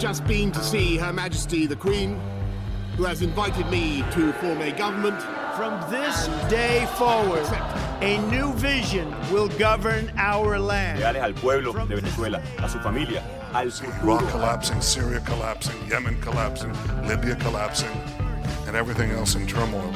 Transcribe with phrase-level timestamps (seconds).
[0.00, 2.18] just been to see Her Majesty the Queen,
[2.96, 5.20] who has invited me to form a government.
[5.56, 7.44] From this day forward,
[8.00, 11.00] a new vision will govern our land.
[11.00, 16.72] Leales al pueblo de Venezuela, a su familia, al Iraq collapsing, Syria collapsing, Yemen collapsing,
[17.06, 17.94] Libya collapsing,
[18.66, 19.92] and everything else in turmoil.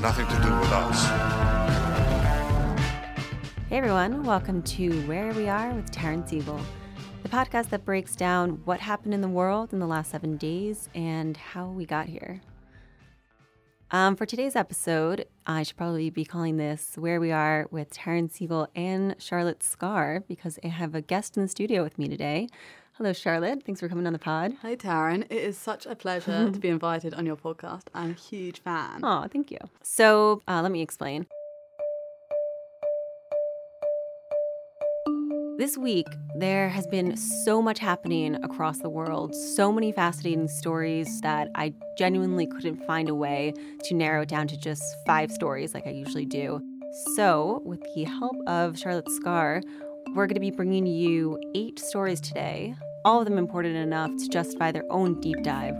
[0.00, 1.04] Nothing to do with us.
[3.68, 6.83] Hey everyone, welcome to Where We Are with Taryn Siegel, the
[7.34, 11.36] podcast that breaks down what happened in the world in the last seven days and
[11.36, 12.40] how we got here.
[13.90, 18.30] Um, for today's episode, I should probably be calling this Where We Are with Taryn
[18.30, 22.46] Siegel and Charlotte Scar because I have a guest in the studio with me today.
[22.98, 23.64] Hello, Charlotte.
[23.66, 24.52] Thanks for coming on the pod.
[24.62, 25.24] Hi, Taryn.
[25.24, 27.86] It is such a pleasure to be invited on your podcast.
[27.92, 29.00] I'm a huge fan.
[29.02, 29.58] Oh, thank you.
[29.82, 31.26] So uh, let me explain.
[35.56, 41.20] This week, there has been so much happening across the world, so many fascinating stories
[41.20, 45.72] that I genuinely couldn't find a way to narrow it down to just five stories
[45.72, 46.60] like I usually do.
[47.14, 49.62] So, with the help of Charlotte Scar,
[50.16, 54.28] we're going to be bringing you eight stories today, all of them important enough to
[54.28, 55.76] justify their own deep dive.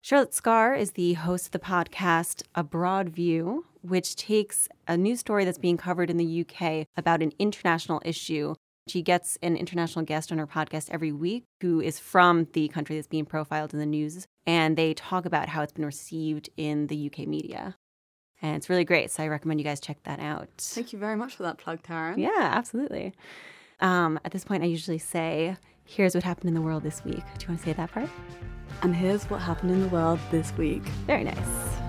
[0.00, 5.20] Charlotte Scar is the host of the podcast A Broad View, which takes a news
[5.20, 8.54] story that's being covered in the UK about an international issue.
[8.88, 12.96] She gets an international guest on her podcast every week who is from the country
[12.96, 16.86] that's being profiled in the news, and they talk about how it's been received in
[16.86, 17.76] the UK media.
[18.42, 20.48] And it's really great, so I recommend you guys check that out.
[20.58, 22.18] Thank you very much for that plug, Taryn.
[22.18, 23.14] Yeah, absolutely.
[23.80, 25.56] Um, at this point, I usually say,
[25.88, 27.22] Here's what happened in the world this week.
[27.38, 28.10] Do you want to say that part?
[28.82, 30.82] And here's what happened in the world this week.
[31.06, 31.85] Very nice.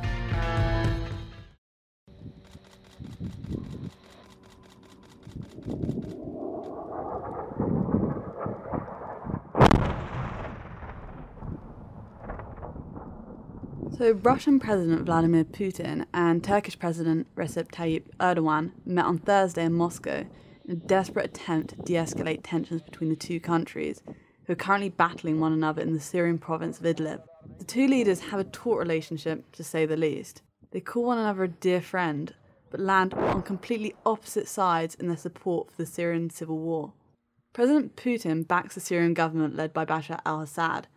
[13.98, 19.74] So, Russian President Vladimir Putin and Turkish President Recep Tayyip Erdogan met on Thursday in
[19.74, 20.24] Moscow
[20.66, 24.04] in a desperate attempt to de escalate tensions between the two countries,
[24.46, 27.24] who are currently battling one another in the Syrian province of Idlib.
[27.58, 30.44] The two leaders have a taut relationship, to say the least.
[30.70, 32.36] They call one another a dear friend,
[32.70, 36.94] but land on completely opposite sides in their support for the Syrian civil war.
[37.52, 40.88] President Putin backs the Syrian government led by Bashar al Assad,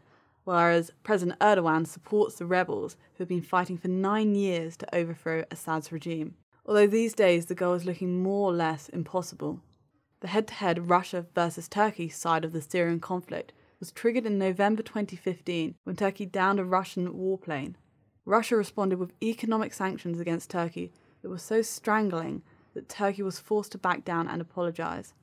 [0.45, 5.45] whereas President Erdogan supports the rebels who have been fighting for nine years to overthrow
[5.51, 6.35] Assad's regime.
[6.67, 9.61] Although these days the goal is looking more or less impossible.
[10.21, 14.39] The head to head Russia versus Turkey side of the Syrian conflict was triggered in
[14.39, 17.75] November 2015 when Turkey downed a Russian warplane.
[18.27, 22.43] Russia responded with economic sanctions against Turkey that were so strangling
[22.75, 25.15] that Turkey was forced to back down and apologize.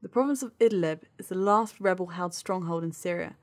[0.00, 3.36] The province of Idlib is the last rebel held stronghold in Syria,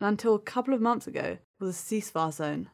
[0.00, 2.70] and until a couple of months ago was a ceasefire zone.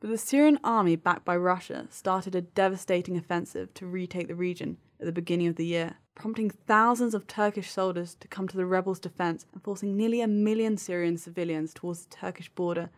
[0.00, 4.78] But the Syrian army, backed by Russia, started a devastating offensive to retake the region
[4.98, 8.64] at the beginning of the year, prompting thousands of Turkish soldiers to come to the
[8.64, 12.88] rebels' defense and forcing nearly a million Syrian civilians towards the Turkish border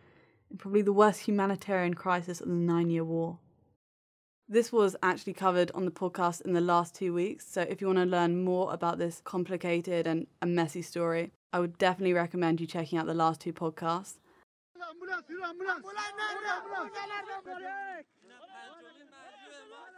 [0.49, 3.39] in probably the worst humanitarian crisis of the nine year war.
[4.47, 7.87] This was actually covered on the podcast in the last two weeks, so if you
[7.87, 12.59] want to learn more about this complicated and a messy story, I would definitely recommend
[12.59, 14.15] you checking out the last two podcasts.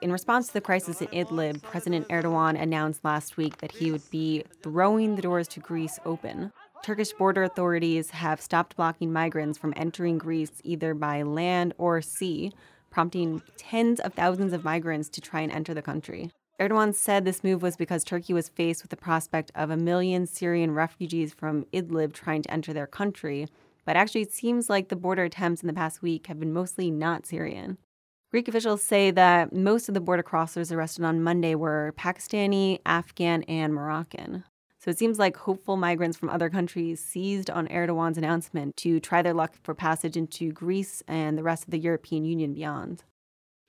[0.02, 4.08] In response to the crisis in Idlib, President Erdogan announced last week that he would
[4.12, 6.52] be throwing the doors to Greece open.
[6.84, 12.52] Turkish border authorities have stopped blocking migrants from entering Greece either by land or sea,
[12.92, 16.32] prompting tens of thousands of migrants to try and enter the country.
[16.60, 20.26] Erdogan said this move was because Turkey was faced with the prospect of a million
[20.26, 23.48] Syrian refugees from Idlib trying to enter their country,
[23.84, 26.90] but actually it seems like the border attempts in the past week have been mostly
[26.90, 27.78] not Syrian.
[28.32, 33.44] Greek officials say that most of the border crossers arrested on Monday were Pakistani, Afghan,
[33.44, 34.46] and Moroccan.
[34.80, 39.22] So it seems like hopeful migrants from other countries seized on Erdogan's announcement to try
[39.22, 43.04] their luck for passage into Greece and the rest of the European Union beyond.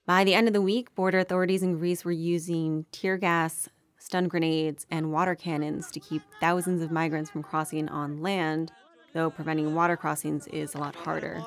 [0.07, 3.69] By the end of the week, border authorities in Greece were using tear gas,
[3.99, 8.71] stun grenades, and water cannons to keep thousands of migrants from crossing on land,
[9.15, 11.43] though preventing water crossings is a lot harder.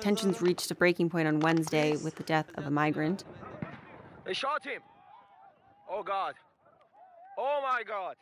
[0.00, 3.24] Tensions reached a breaking point on Wednesday with the death of a migrant.
[4.24, 4.80] They shot him.
[5.90, 6.32] Oh God.
[7.36, 8.16] Oh my God.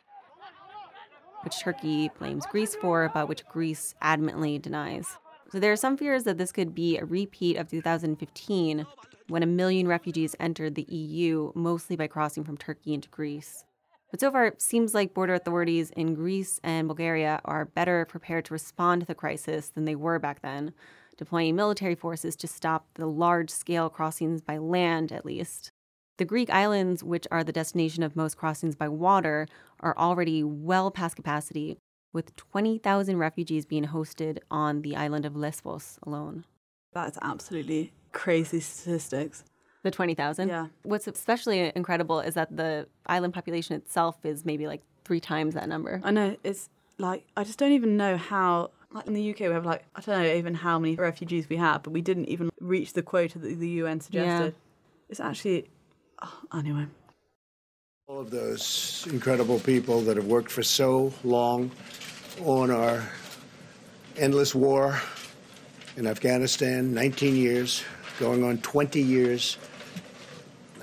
[1.43, 5.17] which Turkey blames Greece for, but which Greece adamantly denies.
[5.51, 8.85] So there are some fears that this could be a repeat of 2015,
[9.27, 13.65] when a million refugees entered the EU, mostly by crossing from Turkey into Greece.
[14.11, 18.45] But so far, it seems like border authorities in Greece and Bulgaria are better prepared
[18.45, 20.73] to respond to the crisis than they were back then,
[21.17, 25.71] deploying military forces to stop the large scale crossings by land, at least.
[26.17, 29.47] The Greek islands, which are the destination of most crossings by water,
[29.81, 31.77] are already well past capacity,
[32.13, 36.45] with 20,000 refugees being hosted on the island of Lesbos alone.
[36.93, 39.43] That's absolutely crazy statistics.
[39.83, 40.49] The 20,000?
[40.49, 40.67] Yeah.
[40.83, 45.67] What's especially incredible is that the island population itself is maybe like three times that
[45.67, 46.01] number.
[46.03, 48.71] I know, it's like, I just don't even know how.
[48.93, 51.55] Like in the UK, we have like, I don't know even how many refugees we
[51.55, 54.53] have, but we didn't even reach the quota that the UN suggested.
[54.53, 55.07] Yeah.
[55.09, 55.69] It's actually,
[56.21, 56.87] oh, anyway.
[58.11, 61.71] All of those incredible people that have worked for so long
[62.43, 63.09] on our
[64.17, 64.99] endless war
[65.95, 67.85] in Afghanistan 19 years,
[68.19, 69.57] going on 20 years.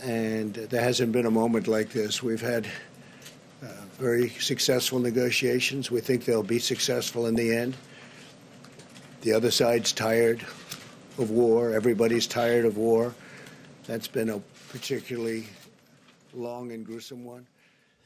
[0.00, 2.22] And there hasn't been a moment like this.
[2.22, 2.66] We've had
[3.62, 3.66] uh,
[3.98, 5.90] very successful negotiations.
[5.90, 7.76] We think they'll be successful in the end.
[9.20, 10.40] The other side's tired
[11.18, 11.74] of war.
[11.74, 13.12] Everybody's tired of war.
[13.86, 14.40] That's been a
[14.70, 15.44] particularly
[16.32, 17.46] long and gruesome one.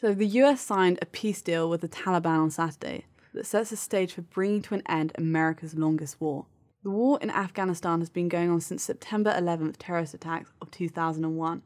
[0.01, 3.77] So the US signed a peace deal with the Taliban on Saturday that sets the
[3.77, 6.47] stage for bringing to an end America's longest war.
[6.83, 11.63] The war in Afghanistan has been going on since September 11th terrorist attacks of 2001,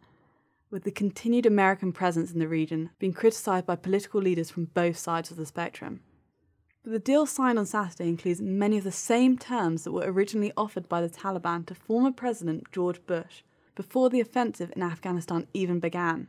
[0.71, 4.99] with the continued American presence in the region being criticized by political leaders from both
[4.99, 6.01] sides of the spectrum.
[6.85, 10.53] But the deal signed on Saturday includes many of the same terms that were originally
[10.57, 13.43] offered by the Taliban to former President George Bush
[13.75, 16.29] before the offensive in Afghanistan even began.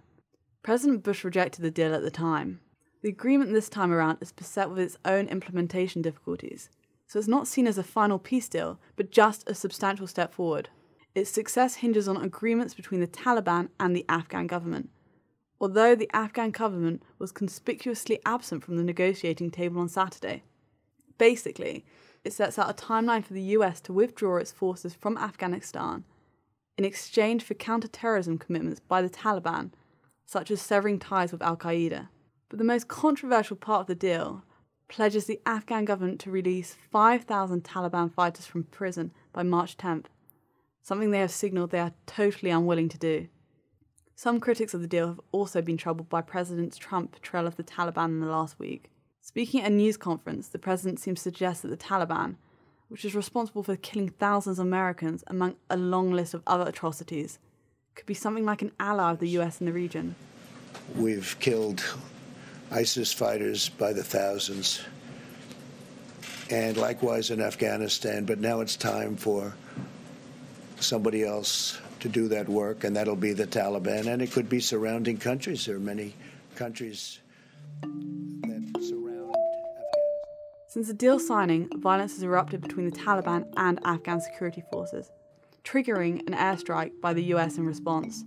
[0.67, 2.59] President Bush rejected the deal at the time.
[3.01, 6.69] The agreement this time around is beset with its own implementation difficulties,
[7.07, 10.67] so it's not seen as a final peace deal, but just a substantial step forward.
[11.15, 14.89] Its success hinges on agreements between the Taliban and the Afghan government.
[15.61, 20.43] Although the Afghan government was conspicuously absent from the negotiating table on Saturday.
[21.17, 21.85] Basically,
[22.25, 26.03] it sets out a timeline for the US to withdraw its forces from Afghanistan
[26.77, 29.71] in exchange for counter-terrorism commitments by the Taliban,
[30.27, 32.09] such as severing ties with Al Qaeda.
[32.50, 34.44] But the most controversial part of the deal
[34.89, 40.06] pledges the Afghan government to release 5,000 Taliban fighters from prison by March 10th,
[40.81, 43.27] something they have signalled they are totally unwilling to do.
[44.15, 47.63] Some critics of the deal have also been troubled by President Trump's portrayal of the
[47.63, 48.89] Taliban in the last week.
[49.21, 52.35] Speaking at a news conference, the president seems to suggest that the Taliban,
[52.88, 57.39] which is responsible for killing thousands of Americans among a long list of other atrocities,
[57.97, 60.15] could be something like an ally of the US in the region.
[60.95, 61.83] We've killed
[62.71, 64.81] ISIS fighters by the thousands,
[66.51, 69.55] and likewise in Afghanistan, but now it's time for
[70.79, 74.59] somebody else to do that work, and that'll be the Taliban, and it could be
[74.59, 75.65] surrounding countries.
[75.65, 76.13] There are many
[76.55, 77.19] countries
[77.81, 80.13] that surround Afghanistan.
[80.67, 85.11] Since the deal signing, violence has erupted between the Taliban and Afghan security forces,
[85.67, 88.23] triggering an airstrike by the US in response.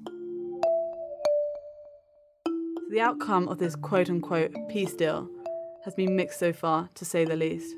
[2.91, 5.29] The outcome of this quote unquote peace deal
[5.85, 7.75] has been mixed so far, to say the least.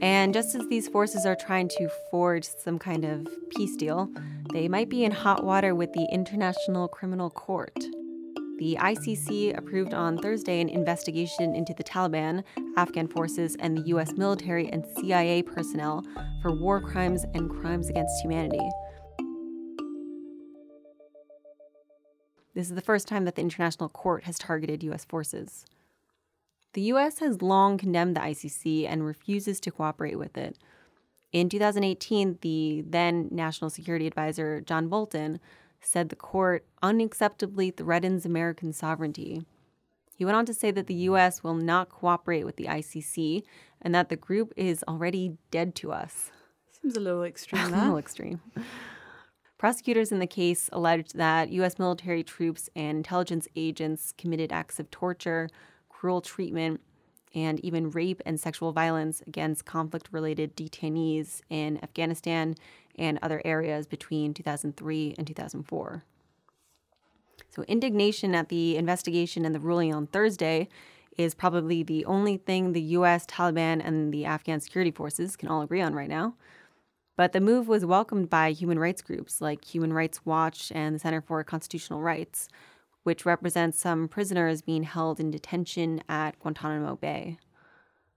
[0.00, 4.08] And just as these forces are trying to forge some kind of peace deal,
[4.52, 7.76] they might be in hot water with the International Criminal Court.
[8.58, 12.44] The ICC approved on Thursday an investigation into the Taliban,
[12.76, 14.12] Afghan forces, and the U.S.
[14.12, 16.04] military and CIA personnel
[16.42, 18.68] for war crimes and crimes against humanity.
[22.54, 25.04] This is the first time that the International Court has targeted U.S.
[25.04, 25.64] forces.
[26.74, 27.18] The U.S.
[27.18, 30.58] has long condemned the ICC and refuses to cooperate with it.
[31.32, 35.40] In 2018, the then National Security Advisor John Bolton
[35.82, 39.44] said the court unacceptably threatens American sovereignty.
[40.16, 41.42] He went on to say that the U.S.
[41.42, 43.42] will not cooperate with the ICC
[43.80, 46.30] and that the group is already dead to us.
[46.80, 48.40] Seems a little extreme, a little extreme.
[49.58, 51.78] Prosecutors in the case alleged that U.S.
[51.78, 55.48] military troops and intelligence agents committed acts of torture,
[55.88, 56.80] cruel treatment,
[57.34, 62.54] and even rape and sexual violence against conflict related detainees in Afghanistan
[62.98, 66.04] and other areas between 2003 and 2004.
[67.50, 70.68] So, indignation at the investigation and the ruling on Thursday
[71.18, 75.62] is probably the only thing the US, Taliban, and the Afghan security forces can all
[75.62, 76.34] agree on right now.
[77.16, 80.98] But the move was welcomed by human rights groups like Human Rights Watch and the
[80.98, 82.48] Center for Constitutional Rights,
[83.02, 87.38] which represents some prisoners being held in detention at Guantanamo Bay.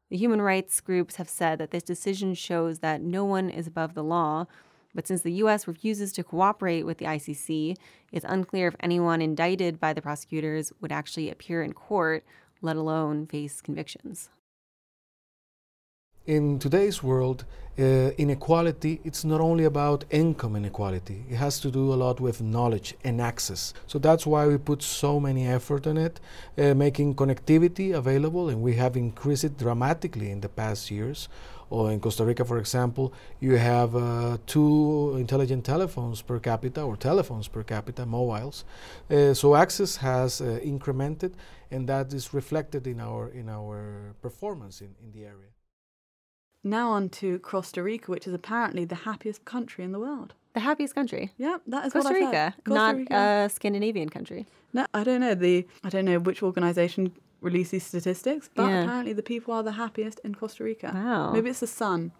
[0.09, 3.93] The human rights groups have said that this decision shows that no one is above
[3.95, 4.45] the law,
[4.95, 5.67] But since the U.S.
[5.67, 7.75] refuses to cooperate with the ICC,
[8.13, 12.23] it's unclear if anyone indicted by the prosecutors would actually appear in court,
[12.61, 14.29] let alone face convictions.
[16.27, 17.45] In today's world,
[17.77, 21.23] uh, inequality, it's not only about income inequality.
[21.29, 23.75] It has to do a lot with knowledge and access.
[23.85, 26.19] So that's why we put so many effort in it,
[26.57, 31.29] uh, making connectivity available, and we have increased it dramatically in the past years.
[31.69, 36.97] Or in Costa Rica, for example, you have uh, two intelligent telephones per capita, or
[36.97, 38.65] telephones per capita, mobiles.
[39.11, 41.33] Uh, so access has uh, incremented,
[41.69, 45.54] and that is reflected in our in our performance in, in the area.
[46.65, 50.33] Now on to Costa Rica, which is apparently the happiest country in the world.
[50.55, 51.31] The happiest country.
[51.37, 52.53] Yeah, that is Costa what I've Rica, heard.
[52.65, 53.13] Costa not Rica.
[53.15, 54.47] a Scandinavian country.
[54.73, 55.67] No, I don't know the.
[55.83, 58.83] I don't know which organization released these statistics, but Yeah.
[58.83, 60.91] apparently the people are the happiest in Costa Rica.
[60.91, 61.31] Wow.
[61.33, 62.13] Maybe it's the sun.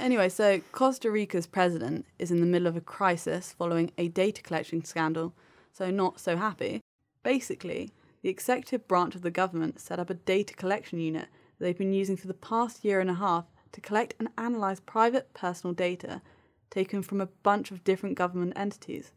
[0.00, 4.40] Anyway, so Costa Rica's president is in the middle of a crisis following a data
[4.42, 5.34] collection scandal,
[5.72, 6.80] so not so happy.
[7.22, 7.90] Basically,
[8.22, 11.28] the executive branch of the government set up a data collection unit
[11.58, 14.80] that they've been using for the past year and a half to collect and analyze
[14.80, 16.22] private personal data
[16.70, 19.12] taken from a bunch of different government entities.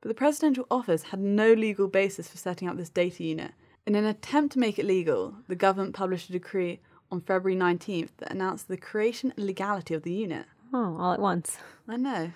[0.00, 3.52] But the presidential office had no legal basis for setting up this data unit.
[3.86, 8.10] In an attempt to make it legal, the government published a decree on February 19th
[8.18, 10.46] that announced the creation and legality of the unit.
[10.72, 11.58] Oh, all at once.
[11.88, 12.32] I know.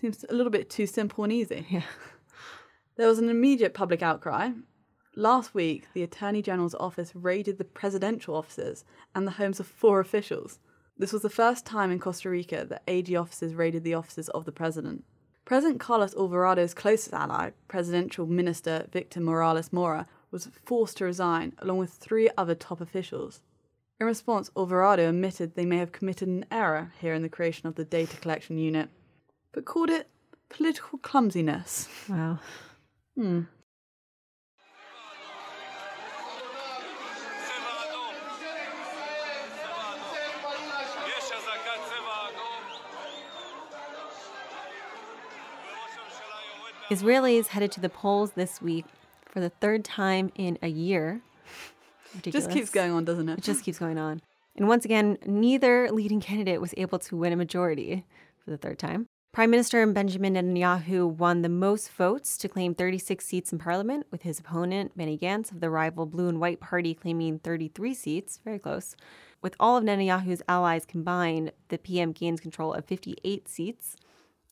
[0.00, 1.66] Seems a little bit too simple and easy.
[1.70, 1.82] Yeah.
[2.96, 4.50] There was an immediate public outcry.
[5.14, 8.84] Last week, the Attorney General's office raided the presidential offices
[9.14, 10.58] and the homes of four officials.
[10.98, 14.44] This was the first time in Costa Rica that AG officers raided the offices of
[14.44, 15.04] the president.
[15.44, 21.78] President Carlos Alvarado's closest ally, presidential minister Victor Morales Mora, was forced to resign, along
[21.78, 23.40] with three other top officials.
[24.00, 27.76] In response, Alvarado admitted they may have committed an error here in the creation of
[27.76, 28.90] the data collection unit,
[29.52, 30.08] but called it
[30.48, 31.88] political clumsiness.
[32.08, 32.40] Wow.
[33.16, 33.42] Hmm.
[46.90, 48.86] Israelis headed to the polls this week
[49.26, 51.20] for the third time in a year.
[52.22, 53.38] Just keeps going on, doesn't it?
[53.38, 54.22] It just keeps going on.
[54.56, 58.04] And once again, neither leading candidate was able to win a majority
[58.42, 59.06] for the third time.
[59.32, 64.22] Prime Minister Benjamin Netanyahu won the most votes to claim 36 seats in parliament, with
[64.22, 68.58] his opponent, Benny Gantz, of the rival Blue and White Party, claiming 33 seats, very
[68.58, 68.96] close.
[69.42, 73.96] With all of Netanyahu's allies combined, the PM gains control of 58 seats,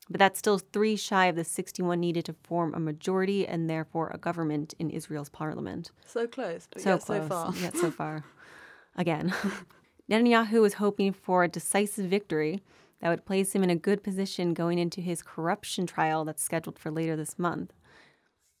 [0.09, 4.09] but that's still three shy of the 61 needed to form a majority and therefore
[4.13, 5.91] a government in Israel's parliament.
[6.05, 7.53] So close, but So yet close, so far.
[7.55, 8.23] yet so far.
[8.95, 9.33] Again,
[10.09, 12.61] Netanyahu was hoping for a decisive victory
[13.01, 16.79] that would place him in a good position going into his corruption trial that's scheduled
[16.79, 17.73] for later this month.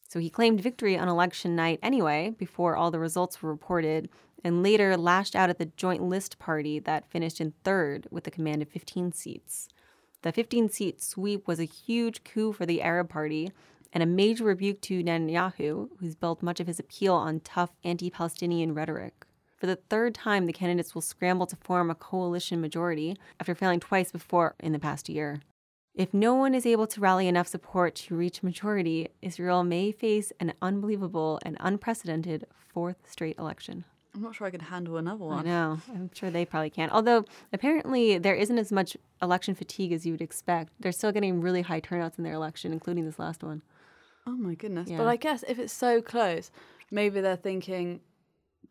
[0.09, 4.09] So he claimed victory on election night anyway, before all the results were reported,
[4.43, 8.31] and later lashed out at the Joint List Party that finished in third with a
[8.31, 9.67] command of 15 seats.
[10.27, 13.49] The 15 seat sweep was a huge coup for the Arab Party
[13.93, 18.09] and a major rebuke to Netanyahu, who's built much of his appeal on tough anti
[18.09, 19.25] Palestinian rhetoric.
[19.55, 23.79] For the third time, the candidates will scramble to form a coalition majority after failing
[23.79, 25.39] twice before in the past year.
[25.95, 30.33] If no one is able to rally enough support to reach majority, Israel may face
[30.41, 33.85] an unbelievable and unprecedented fourth straight election.
[34.17, 35.39] I'm not sure I could handle another one.
[35.45, 35.77] I know.
[35.93, 36.89] I'm sure they probably can.
[36.89, 40.73] Although apparently there isn't as much election fatigue as you would expect.
[40.79, 43.61] They're still getting really high turnouts in their election, including this last one.
[44.25, 44.89] Oh my goodness.
[44.89, 44.97] Yeah.
[44.97, 46.49] But I guess if it's so close,
[46.89, 47.99] maybe they're thinking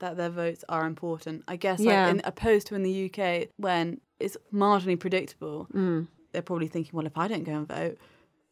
[0.00, 1.44] that their votes are important.
[1.46, 2.06] I guess Yeah.
[2.06, 6.08] like in, opposed to in the UK when it's marginally predictable, Mm.
[6.32, 7.98] they're probably thinking, well, if I don't go and vote,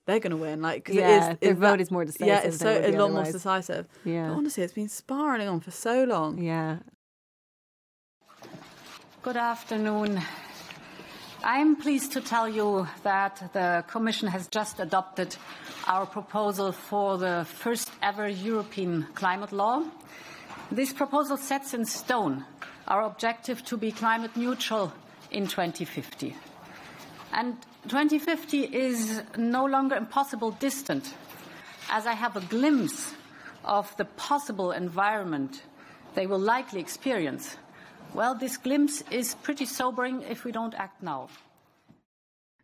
[0.06, 0.60] they're going to win.
[0.62, 2.26] Like, 'cause Yeah, it is, their it's vote that- is more decisive.
[2.26, 3.86] Yeah, it's than it so a lot more decisive.
[4.04, 4.28] Yeah.
[4.28, 6.38] But honestly, it's been spiraling on for so long.
[6.38, 6.78] Yeah.
[9.22, 10.20] Good afternoon.
[11.42, 15.36] I'm pleased to tell you that the Commission has just adopted
[15.86, 19.82] our proposal for the first ever European climate law.
[20.70, 22.44] This proposal sets in stone
[22.88, 24.92] our objective to be climate neutral
[25.30, 26.36] in 2050.
[27.32, 31.14] And 2050 is no longer impossible distant,
[31.90, 33.12] as I have a glimpse
[33.62, 35.62] of the possible environment
[36.14, 37.56] they will likely experience.
[38.14, 41.28] Well, this glimpse is pretty sobering if we don't act now.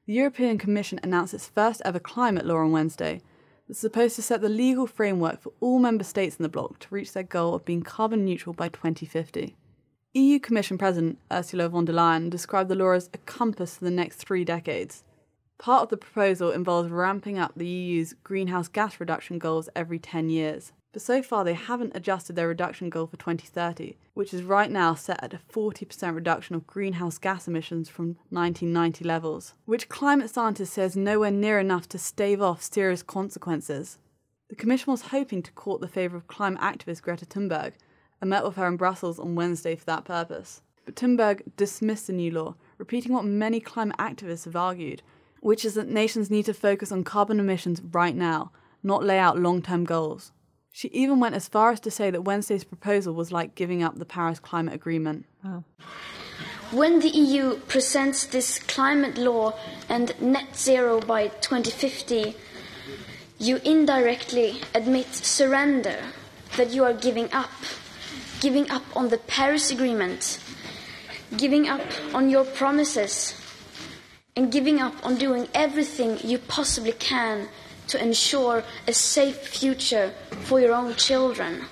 [0.06, 3.20] The European Commission announced its first ever climate law on Wednesday
[3.68, 6.94] that's supposed to set the legal framework for all member states in the bloc to
[6.94, 9.54] reach their goal of being carbon neutral by 2050.
[10.14, 13.90] EU Commission President Ursula von der Leyen described the law as a compass for the
[13.90, 15.04] next three decades.
[15.60, 20.30] Part of the proposal involves ramping up the EU's greenhouse gas reduction goals every 10
[20.30, 20.72] years.
[20.90, 24.94] But so far, they haven't adjusted their reduction goal for 2030, which is right now
[24.94, 30.72] set at a 40% reduction of greenhouse gas emissions from 1990 levels, which climate scientists
[30.72, 33.98] say is nowhere near enough to stave off serious consequences.
[34.48, 37.74] The Commission was hoping to court the favour of climate activist Greta Thunberg
[38.22, 40.62] and met with her in Brussels on Wednesday for that purpose.
[40.86, 45.02] But Thunberg dismissed the new law, repeating what many climate activists have argued
[45.40, 49.38] which is that nations need to focus on carbon emissions right now, not lay out
[49.38, 50.32] long term goals.
[50.72, 53.98] She even went as far as to say that Wednesday's proposal was like giving up
[53.98, 55.26] the Paris Climate Agreement.
[55.42, 55.64] Wow.
[56.70, 59.54] When the EU presents this climate law
[59.88, 62.36] and net zero by 2050,
[63.38, 65.98] you indirectly admit surrender,
[66.56, 67.50] that you are giving up,
[68.40, 70.38] giving up on the Paris Agreement,
[71.36, 71.82] giving up
[72.14, 73.39] on your promises
[74.40, 77.46] and giving up on doing everything you possibly can
[77.86, 81.66] to ensure a safe future for your own children.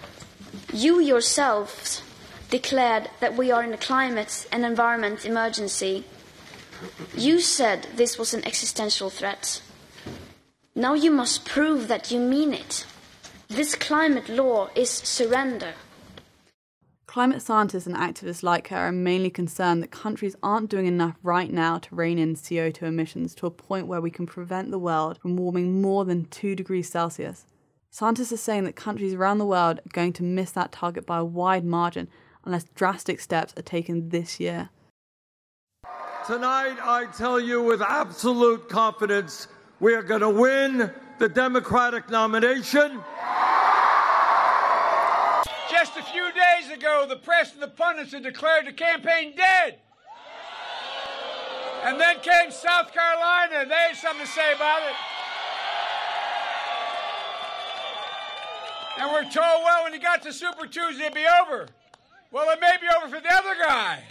[0.71, 2.03] You yourselves
[2.51, 6.05] declared that we are in a climate and environment emergency.
[7.17, 9.63] You said this was an existential threat.
[10.75, 12.85] Now you must prove that you mean it.
[13.49, 15.73] This climate law is surrender.
[17.19, 21.51] Climate scientists and activists like her are mainly concerned that countries aren't doing enough right
[21.51, 25.19] now to rein in CO2 emissions to a point where we can prevent the world
[25.19, 27.45] from warming more than 2 degrees Celsius.
[27.91, 31.19] Scientists are saying that countries around the world are going to miss that target by
[31.19, 32.09] a wide margin
[32.45, 34.71] unless drastic steps are taken this year.
[36.25, 39.49] Tonight, I tell you with absolute confidence,
[39.81, 43.03] we are going to win the Democratic nomination.
[45.79, 49.79] Just a few days ago, the press and the pundits had declared the campaign dead.
[51.85, 54.97] And then came South Carolina, and they had something to say about it.
[58.99, 61.69] And we're told, well, when you got to Super Tuesday, it'd be over.
[62.33, 64.03] Well, it may be over for the other guy.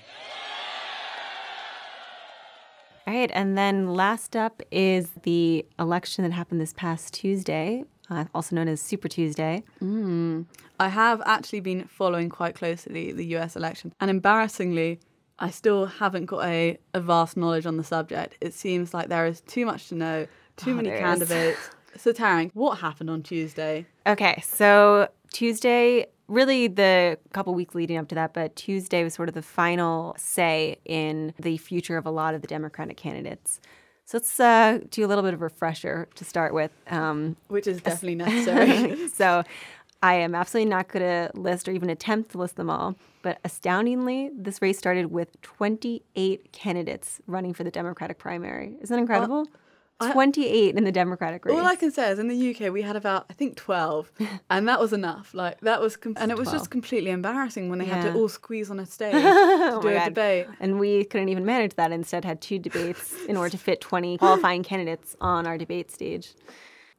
[3.06, 8.26] All right, and then last up is the election that happened this past Tuesday, uh,
[8.34, 9.64] also known as Super Tuesday.
[9.82, 10.46] Mm.
[10.80, 15.00] I have actually been following quite closely the US election, and embarrassingly,
[15.40, 18.38] I still haven't got a, a vast knowledge on the subject.
[18.42, 21.60] It seems like there is too much to know, too oh, many candidates.
[21.96, 23.86] so, Taryn, what happened on Tuesday?
[24.06, 29.30] Okay, so Tuesday, really the couple weeks leading up to that, but Tuesday was sort
[29.30, 33.60] of the final say in the future of a lot of the Democratic candidates.
[34.08, 36.72] So let's uh, do a little bit of refresher to start with.
[36.90, 39.10] Um, Which is definitely necessary.
[39.14, 39.44] so
[40.02, 42.96] I am absolutely not going to list or even attempt to list them all.
[43.22, 48.78] But astoundingly, this race started with 28 candidates running for the Democratic primary.
[48.80, 49.46] Isn't that incredible?
[50.00, 51.58] 28 in the Democratic race.
[51.58, 54.12] All I can say is in the UK we had about I think 12
[54.50, 55.34] and that was enough.
[55.34, 56.60] Like that was com- and it was 12.
[56.60, 58.02] just completely embarrassing when they yeah.
[58.02, 60.06] had to all squeeze on a stage to oh do a God.
[60.06, 60.48] debate.
[60.60, 61.92] And we couldn't even manage that.
[61.92, 66.34] Instead had two debates in order to fit 20 qualifying candidates on our debate stage.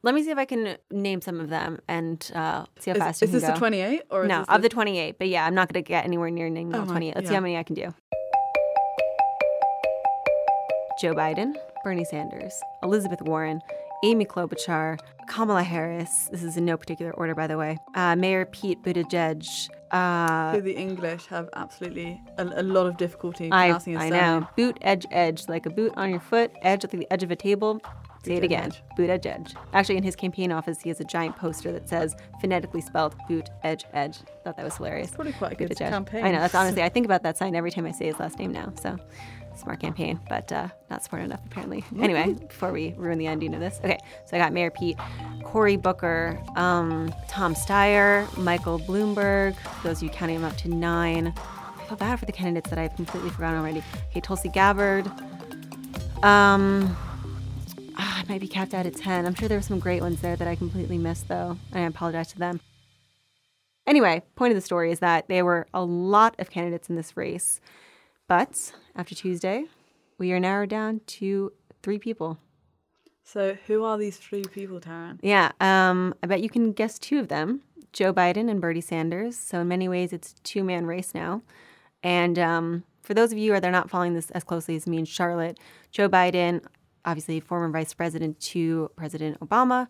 [0.02, 3.02] Let me see if I can name some of them and uh, see how is,
[3.02, 3.36] fast is you can go.
[3.36, 4.44] Is this the 28 or no?
[4.48, 6.86] Of the 28, but yeah, I'm not going to get anywhere near naming oh all
[6.86, 7.14] 28.
[7.16, 7.28] Let's yeah.
[7.28, 7.92] see how many I can do.
[11.00, 11.54] Joe Biden,
[11.88, 13.62] Bernie Sanders, Elizabeth Warren,
[14.04, 16.28] Amy Klobuchar, Kamala Harris.
[16.30, 17.78] This is in no particular order, by the way.
[17.94, 19.70] Uh, Mayor Pete Buttigieg.
[19.90, 24.48] Uh, the English have absolutely a, a lot of difficulty pronouncing I, I know.
[24.54, 25.48] Boot, edge, edge.
[25.48, 27.80] Like a boot on your foot, edge at the edge of a table.
[28.22, 28.72] Say it again.
[28.94, 29.54] Boot edge edge.
[29.72, 33.48] Actually, in his campaign office, he has a giant poster that says phonetically spelled boot
[33.62, 34.18] edge edge.
[34.18, 35.12] I thought that was hilarious.
[35.12, 36.22] Probably quite a good campaign.
[36.22, 36.40] I know.
[36.40, 36.82] That's honestly.
[36.82, 38.72] I think about that sign every time I say his last name now.
[38.82, 38.98] So
[39.58, 41.84] smart campaign, but uh, not smart enough apparently.
[41.98, 43.98] Anyway, before we ruin the ending of this, okay.
[44.26, 44.96] So I got Mayor Pete,
[45.42, 49.56] Cory Booker, um, Tom Steyer, Michael Bloomberg.
[49.82, 51.34] Those of you counting them up to nine.
[51.36, 53.82] I feel bad for the candidates that I've completely forgotten already.
[54.10, 55.06] Okay, Tulsi Gabbard.
[56.22, 56.96] Um,
[57.96, 59.26] ah, I might be capped out at 10.
[59.26, 61.56] I'm sure there were some great ones there that I completely missed, though.
[61.72, 62.60] And I apologize to them.
[63.86, 67.16] Anyway, point of the story is that there were a lot of candidates in this
[67.16, 67.58] race.
[68.28, 69.64] But after Tuesday,
[70.18, 72.38] we are narrowed down to three people.
[73.24, 75.18] So, who are these three people, Taryn?
[75.22, 77.62] Yeah, um, I bet you can guess two of them
[77.92, 79.36] Joe Biden and Bernie Sanders.
[79.36, 81.42] So, in many ways, it's a two man race now.
[82.02, 84.98] And um, for those of you who are not following this as closely as me
[84.98, 85.58] and Charlotte,
[85.90, 86.64] Joe Biden,
[87.04, 89.88] obviously former vice president to President Obama,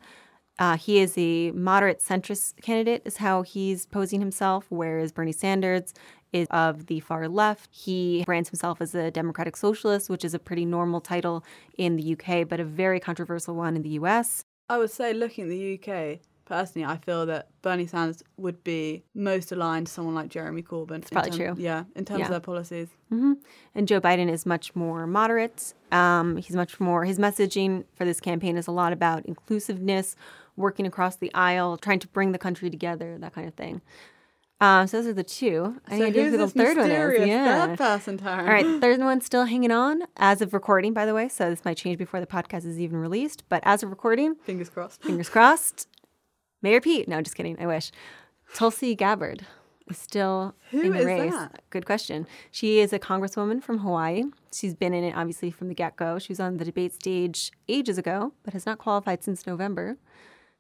[0.59, 5.95] Uh, he is a moderate centrist candidate, is how he's posing himself, whereas Bernie Sanders
[6.33, 7.71] is of the far left.
[7.73, 11.45] He brands himself as a democratic socialist, which is a pretty normal title
[11.77, 14.45] in the UK, but a very controversial one in the US.
[14.69, 19.03] I would say, looking at the UK, personally, I feel that Bernie Sanders would be
[19.15, 20.99] most aligned to someone like Jeremy Corbyn.
[20.99, 21.63] It's probably term, true.
[21.63, 22.25] Yeah, in terms Yeah.
[22.27, 22.89] of their policies.
[23.09, 23.35] hmm
[23.75, 25.73] And Joe Biden is much more moderate.
[25.91, 30.17] Um, he's much more, his messaging for this campaign is a lot about inclusiveness,
[30.57, 33.81] working across the aisle, trying to bring the country together, that kind of thing.
[34.61, 35.77] Um, so those are the two.
[35.89, 37.29] Any so idea who's who the third one is?
[37.29, 37.77] Yeah.
[37.77, 38.39] person, Taryn?
[38.41, 41.29] All right, third one's still hanging on as of recording, by the way.
[41.29, 43.45] So this might change before the podcast is even released.
[43.49, 45.03] But as of recording, Fingers crossed.
[45.05, 45.87] fingers crossed.
[46.61, 47.07] Mayor Pete.
[47.09, 47.57] No, just kidding.
[47.61, 47.93] I wish.
[48.55, 49.47] Tulsi Gabbard
[49.89, 51.33] is still Who in the is race.
[51.33, 51.63] that?
[51.71, 52.27] Good question.
[52.51, 54.25] She is a congresswoman from Hawaii.
[54.53, 56.19] She's been in it obviously from the get go.
[56.19, 59.99] She was on the debate stage ages ago, but has not qualified since November.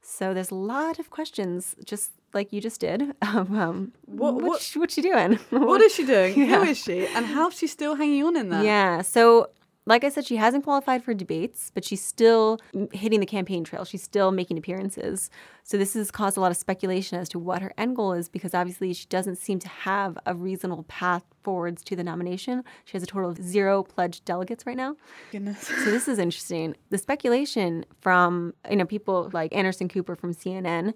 [0.03, 3.03] So there's a lot of questions, just like you just did.
[3.23, 5.39] of, Um, What- what, what- she- what's she doing?
[5.51, 6.35] What is she doing?
[6.39, 6.65] Yeah.
[6.65, 7.07] Who is she?
[7.07, 8.63] And how's she still hanging on in there?
[8.65, 9.03] Yeah.
[9.03, 9.49] So,
[9.89, 12.59] like I said, she hasn't qualified for debates, but she's still
[12.93, 13.85] hitting the campaign trail.
[13.85, 15.31] She's still making appearances.
[15.63, 18.29] So, this has caused a lot of speculation as to what her end goal is
[18.29, 22.65] because obviously she doesn't seem to have a reasonable path forwards to the nomination.
[22.85, 24.97] She has a total of zero pledged delegates right now.
[25.33, 25.61] Goodness.
[25.61, 26.77] So this is interesting.
[26.91, 30.93] The speculation from you know people like Anderson Cooper from CNN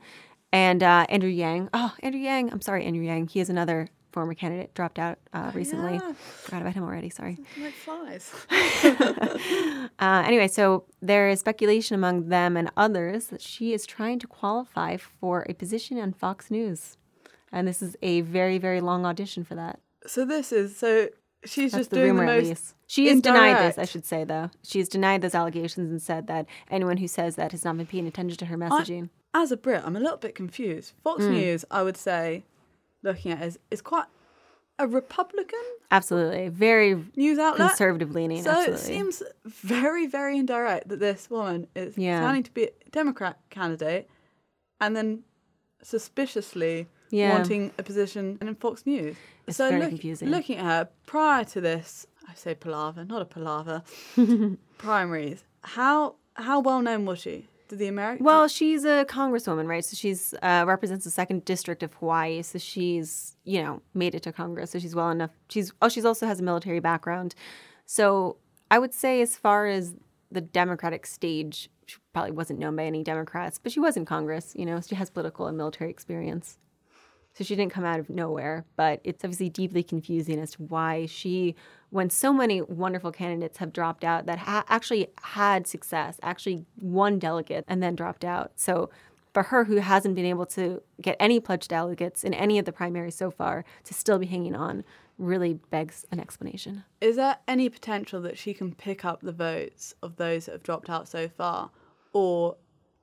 [0.53, 1.71] and uh, Andrew Yang.
[1.73, 2.53] Oh, Andrew Yang.
[2.53, 3.29] I'm sorry, Andrew Yang.
[3.29, 5.95] He is another former candidate, dropped out uh, recently.
[5.95, 6.13] yeah.
[6.13, 7.11] Forgot about him already.
[7.11, 7.39] Sorry.
[7.61, 8.33] Like flies.
[9.99, 14.27] Uh, anyway, so there is speculation among them and others that she is trying to
[14.27, 16.97] qualify for a position on Fox News,
[17.53, 19.79] and this is a very very long audition for that.
[20.07, 21.09] So this is so
[21.45, 22.75] she's That's just the doing rumor, the at most least.
[22.87, 24.51] She has denied this, I should say, though.
[24.63, 27.87] She has denied those allegations and said that anyone who says that has not been
[27.87, 29.11] paying attention to her messaging.
[29.35, 30.93] As a Brit, I'm a little bit confused.
[31.05, 31.31] Fox Mm.
[31.33, 32.45] News, I would say,
[33.03, 34.07] looking at is, is quite
[34.79, 35.59] a Republican
[35.91, 36.49] absolutely.
[36.49, 37.69] Very news outlet.
[37.69, 38.43] conservative leaning.
[38.43, 38.75] So absolutely.
[38.75, 42.21] it seems very, very indirect that this woman is Yeah.
[42.21, 44.09] planning to be a Democrat candidate
[44.81, 45.23] and then
[45.83, 47.33] suspiciously Yeah.
[47.37, 49.17] wanting a position in Fox News.
[49.47, 50.31] It's so very look- confusing.
[50.31, 53.83] looking at her prior to this, I say palaver, not a palaver,
[54.79, 57.47] primaries, how how well known was she?
[57.73, 59.83] The American Well, she's a congresswoman, right?
[59.83, 62.43] So she's uh, represents the second district of Hawaii.
[62.43, 64.73] So she's you know made it to Congress.
[64.73, 65.31] So she's well enough.
[65.49, 67.35] She's oh, she's also has a military background.
[67.87, 68.37] So
[68.71, 69.95] I would say, as far as
[70.31, 74.53] the Democratic stage, she probably wasn't known by any Democrats, but she was in Congress.
[74.55, 76.59] You know, she has political and military experience.
[77.35, 81.07] So she didn't come out of nowhere, but it's obviously deeply confusing as to why
[81.07, 81.55] she,
[81.91, 87.19] when so many wonderful candidates have dropped out that ha- actually had success, actually won
[87.19, 88.53] delegate and then dropped out.
[88.57, 88.91] So
[89.33, 92.73] for her, who hasn't been able to get any pledged delegates in any of the
[92.73, 94.85] primaries so far, to still be hanging on
[95.19, 96.85] really begs an explanation.
[97.01, 100.63] Is there any potential that she can pick up the votes of those that have
[100.63, 101.71] dropped out so far?
[102.13, 102.57] Or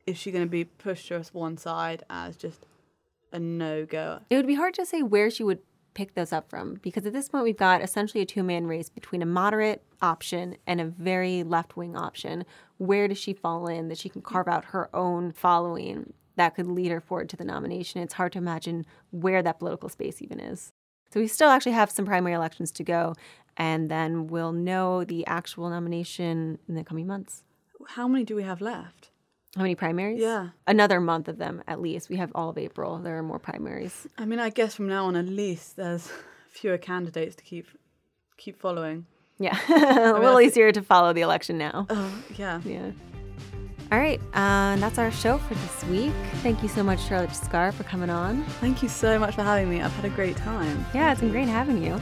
[0.06, 2.66] is she going to be pushed to one side as just
[3.32, 4.20] a no go?
[4.30, 5.60] It would be hard to say where she would
[5.94, 8.90] pick those up from because at this point we've got essentially a two man race
[8.90, 12.46] between a moderate option and a very left wing option.
[12.78, 16.68] Where does she fall in that she can carve out her own following that could
[16.68, 18.02] lead her forward to the nomination?
[18.02, 20.72] It's hard to imagine where that political space even is.
[21.12, 23.16] So we still actually have some primary elections to go,
[23.58, 27.44] and then we'll know the actual nomination in the coming months.
[27.88, 29.09] How many do we have left?
[29.56, 30.20] How many primaries?
[30.22, 30.50] Yeah.
[30.68, 32.10] Another month of them at least.
[32.10, 33.00] We have all of April.
[33.00, 34.08] There are more primaries.
[34.18, 36.10] I mean, I guess from now on, at least there's
[36.50, 37.68] fewer candidates to keep
[38.38, 39.06] keep following.
[39.40, 41.88] Yeah, a little that's- easier to follow the election now.
[41.90, 42.62] Oh, yeah.
[42.66, 42.92] Yeah.
[43.92, 46.14] All right, uh, and that's our show for this week.
[46.44, 48.44] Thank you so much, Charlotte Scar, for coming on.
[48.62, 49.82] Thank you so much for having me.
[49.82, 50.86] I've had a great time.
[50.94, 52.00] Yeah, it's been great having you.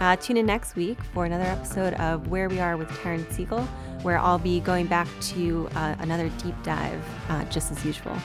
[0.00, 3.60] Uh, tune in next week for another episode of Where We Are with Taryn Siegel,
[4.00, 8.16] where I'll be going back to uh, another deep dive, uh, just as usual.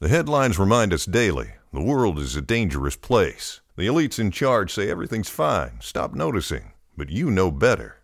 [0.00, 3.62] The headlines remind us daily the world is a dangerous place.
[3.76, 6.74] The elites in charge say everything's fine, stop noticing.
[6.98, 8.03] But you know better.